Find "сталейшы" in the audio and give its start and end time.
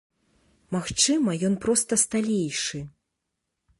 2.07-2.77